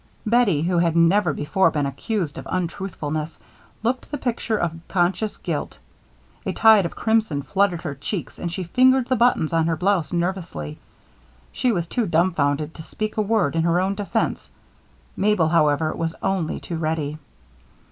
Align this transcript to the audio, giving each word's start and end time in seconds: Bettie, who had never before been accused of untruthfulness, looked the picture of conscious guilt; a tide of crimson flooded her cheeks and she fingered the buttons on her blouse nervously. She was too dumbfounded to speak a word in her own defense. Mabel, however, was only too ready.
Bettie, 0.25 0.63
who 0.63 0.79
had 0.79 0.95
never 0.95 1.31
before 1.31 1.69
been 1.69 1.85
accused 1.85 2.39
of 2.39 2.47
untruthfulness, 2.49 3.39
looked 3.83 4.09
the 4.09 4.17
picture 4.17 4.57
of 4.57 4.79
conscious 4.87 5.37
guilt; 5.37 5.77
a 6.43 6.53
tide 6.53 6.87
of 6.87 6.95
crimson 6.95 7.43
flooded 7.43 7.83
her 7.83 7.93
cheeks 7.93 8.39
and 8.39 8.51
she 8.51 8.63
fingered 8.63 9.09
the 9.09 9.15
buttons 9.15 9.53
on 9.53 9.67
her 9.67 9.75
blouse 9.75 10.11
nervously. 10.11 10.79
She 11.51 11.71
was 11.71 11.85
too 11.85 12.07
dumbfounded 12.07 12.73
to 12.73 12.81
speak 12.81 13.15
a 13.17 13.21
word 13.21 13.55
in 13.55 13.61
her 13.61 13.79
own 13.79 13.93
defense. 13.93 14.49
Mabel, 15.15 15.49
however, 15.49 15.93
was 15.93 16.15
only 16.23 16.59
too 16.59 16.77
ready. 16.77 17.19